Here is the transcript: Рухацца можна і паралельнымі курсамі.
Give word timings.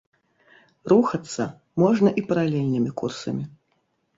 Рухацца 0.91 1.45
можна 1.81 2.09
і 2.23 2.25
паралельнымі 2.33 2.91
курсамі. 3.03 3.43